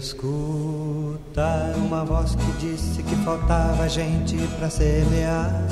[0.00, 5.68] escutar uma voz que disse que faltava gente para semear.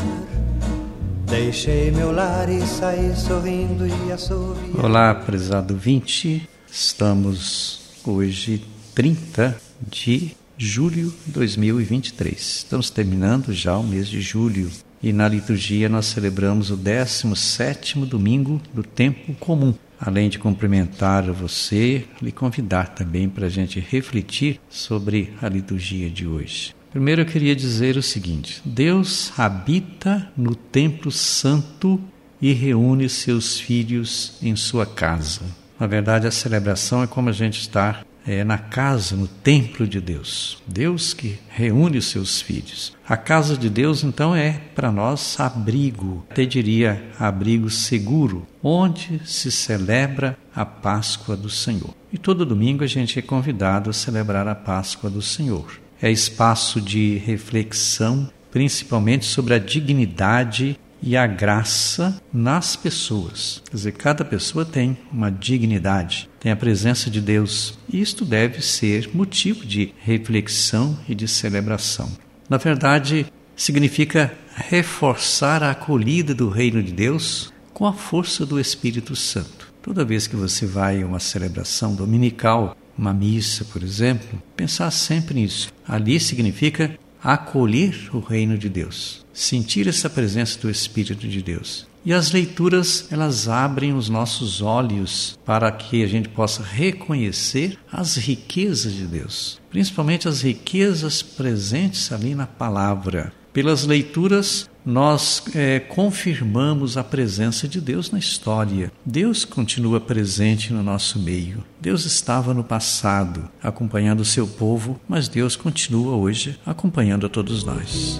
[1.24, 4.84] Deixei meu lar e saí sorrindo e assoviando.
[4.84, 6.46] Olá, prezado 20.
[6.70, 8.62] Estamos hoje
[8.94, 12.38] 30 de julho de 2023.
[12.38, 14.70] Estamos terminando já o mês de julho
[15.02, 19.74] e na liturgia nós celebramos o 17º domingo do tempo comum.
[20.00, 26.26] Além de cumprimentar você, lhe convidar também para a gente refletir sobre a liturgia de
[26.26, 26.74] hoje.
[26.90, 32.00] Primeiro eu queria dizer o seguinte: Deus habita no templo santo
[32.40, 35.42] e reúne seus filhos em sua casa.
[35.78, 40.02] Na verdade, a celebração é como a gente estar é, na casa, no templo de
[40.02, 40.62] Deus.
[40.66, 42.94] Deus que reúne os seus filhos.
[43.08, 49.50] A casa de Deus, então, é para nós abrigo, até diria abrigo seguro, onde se
[49.50, 51.94] celebra a Páscoa do Senhor.
[52.12, 55.80] E todo domingo a gente é convidado a celebrar a Páscoa do Senhor.
[56.02, 63.62] É espaço de reflexão, principalmente sobre a dignidade e a graça nas pessoas.
[63.70, 68.62] Quer dizer, cada pessoa tem uma dignidade, tem a presença de Deus, e isto deve
[68.62, 72.10] ser motivo de reflexão e de celebração.
[72.48, 73.26] Na verdade,
[73.56, 79.72] significa reforçar a acolhida do reino de Deus com a força do Espírito Santo.
[79.82, 85.34] Toda vez que você vai a uma celebração dominical, uma missa, por exemplo, pensar sempre
[85.34, 85.72] nisso.
[85.86, 91.86] Ali significa acolher o reino de Deus, sentir essa presença do Espírito de Deus.
[92.04, 98.16] E as leituras, elas abrem os nossos olhos para que a gente possa reconhecer as
[98.16, 103.32] riquezas de Deus, principalmente as riquezas presentes ali na palavra.
[103.52, 108.90] Pelas leituras, nós é, confirmamos a presença de Deus na história.
[109.04, 111.62] Deus continua presente no nosso meio.
[111.78, 117.64] Deus estava no passado acompanhando o seu povo, mas Deus continua hoje acompanhando a todos
[117.64, 118.18] nós.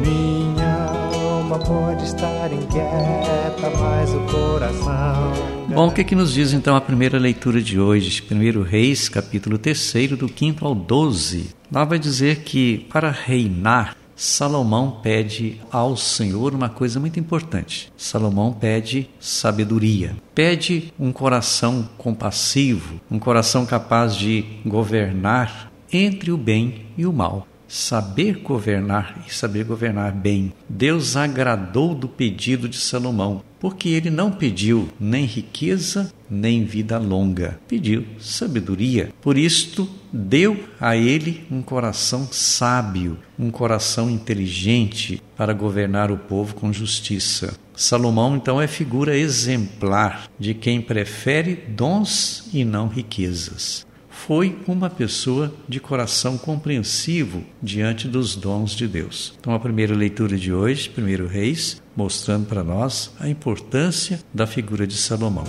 [0.00, 5.32] Minha alma pode estar inquieta, mas o coração.
[5.68, 8.24] Bom, o que, que nos diz então a primeira leitura de hoje?
[8.28, 11.50] 1 Reis, capítulo 3, do 5 ao 12.
[11.70, 17.92] Lá vai dizer que para reinar Salomão pede ao Senhor uma coisa muito importante.
[17.96, 26.86] Salomão pede sabedoria, pede um coração compassivo, um coração capaz de governar entre o bem
[26.98, 30.52] e o mal saber governar e saber governar bem.
[30.68, 37.60] Deus agradou do pedido de Salomão, porque ele não pediu nem riqueza, nem vida longa,
[37.68, 39.12] pediu sabedoria.
[39.20, 46.54] Por isto, deu a ele um coração sábio, um coração inteligente para governar o povo
[46.54, 47.58] com justiça.
[47.76, 53.86] Salomão, então, é figura exemplar de quem prefere dons e não riquezas
[54.26, 59.34] foi uma pessoa de coração compreensivo diante dos dons de Deus.
[59.38, 64.86] Então, a primeira leitura de hoje, primeiro Reis, mostrando para nós a importância da figura
[64.86, 65.44] de Salomão.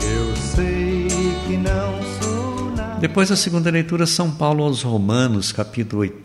[0.00, 1.08] Eu sei
[1.46, 3.00] que não sou nada.
[3.00, 6.20] Depois a segunda leitura, São Paulo aos Romanos, capítulo 8,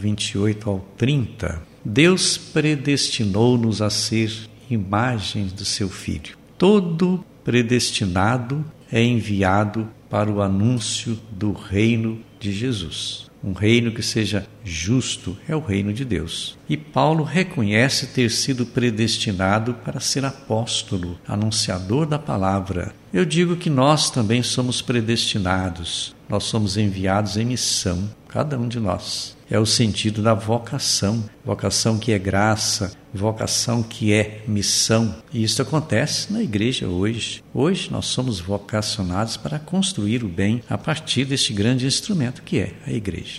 [0.00, 1.62] 28 ao 30.
[1.84, 4.32] Deus predestinou-nos a ser
[4.70, 6.36] imagens do seu Filho.
[6.56, 13.32] Todo predestinado é enviado para o anúncio do reino de Jesus.
[13.42, 16.56] Um reino que seja justo é o reino de Deus.
[16.68, 22.94] E Paulo reconhece ter sido predestinado para ser apóstolo, anunciador da palavra.
[23.12, 28.80] Eu digo que nós também somos predestinados, nós somos enviados em missão, cada um de
[28.80, 35.16] nós é o sentido da vocação, vocação que é graça, vocação que é missão.
[35.30, 37.44] E isso acontece na igreja hoje.
[37.52, 42.72] Hoje nós somos vocacionados para construir o bem a partir deste grande instrumento que é
[42.86, 43.38] a igreja.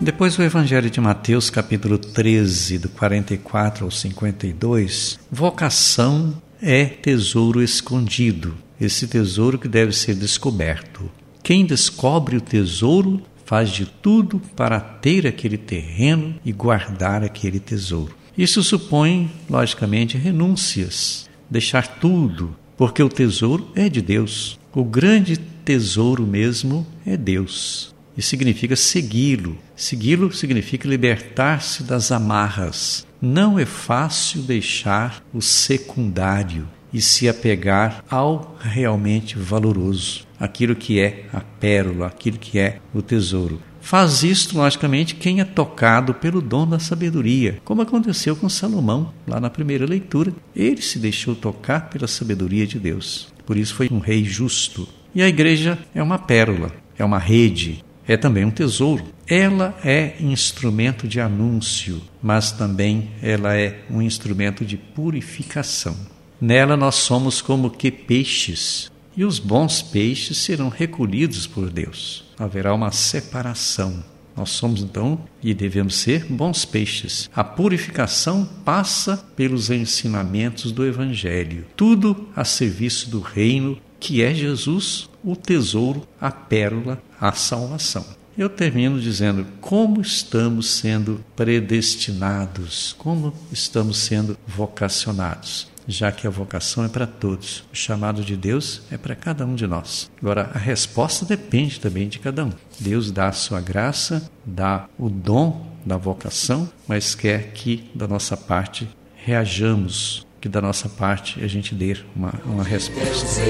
[0.00, 8.54] Depois o Evangelho de Mateus, capítulo 13, do 44 ao 52, vocação é tesouro escondido,
[8.80, 11.10] esse tesouro que deve ser descoberto.
[11.42, 18.14] Quem descobre o tesouro faz de tudo para ter aquele terreno e guardar aquele tesouro.
[18.36, 24.58] Isso supõe, logicamente, renúncias, deixar tudo, porque o tesouro é de Deus.
[24.72, 27.94] O grande tesouro mesmo é Deus.
[28.16, 29.58] E significa segui-lo.
[29.74, 38.56] Segui-lo significa libertar-se das amarras, não é fácil deixar o secundário e se apegar ao
[38.60, 43.60] realmente valoroso, aquilo que é a pérola, aquilo que é o tesouro.
[43.80, 49.40] Faz isto, logicamente, quem é tocado pelo dom da sabedoria, como aconteceu com Salomão, lá
[49.40, 50.32] na primeira leitura.
[50.54, 53.32] Ele se deixou tocar pela sabedoria de Deus.
[53.46, 54.86] Por isso foi um rei justo.
[55.14, 59.04] E a igreja é uma pérola, é uma rede, é também um tesouro.
[59.26, 65.96] Ela é instrumento de anúncio, mas também ela é um instrumento de purificação.
[66.40, 72.24] Nela nós somos como que peixes, e os bons peixes serão recolhidos por Deus.
[72.38, 74.02] Haverá uma separação.
[74.36, 77.28] Nós somos então e devemos ser bons peixes.
[77.34, 85.10] A purificação passa pelos ensinamentos do Evangelho, tudo a serviço do reino que é Jesus,
[85.22, 88.04] o tesouro, a pérola, a salvação.
[88.38, 96.84] Eu termino dizendo como estamos sendo predestinados, como estamos sendo vocacionados já que a vocação
[96.84, 97.64] é para todos.
[97.72, 100.10] O chamado de Deus é para cada um de nós.
[100.20, 102.52] Agora, a resposta depende também de cada um.
[102.78, 108.36] Deus dá a sua graça, dá o dom da vocação, mas quer que da nossa
[108.36, 113.40] parte reajamos, que da nossa parte a gente dê uma, uma resposta.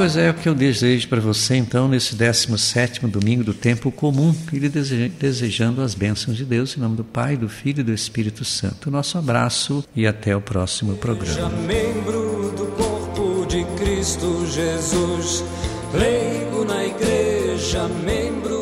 [0.00, 4.34] Pois é, o que eu desejo para você então nesse 17 domingo do tempo comum,
[4.50, 8.42] e desejando as bênçãos de Deus em nome do Pai, do Filho e do Espírito
[8.42, 8.90] Santo.
[8.90, 11.50] Nosso abraço e até o próximo programa.
[11.50, 15.44] Membro do corpo de Cristo Jesus,
[15.92, 18.59] leigo na igreja, membro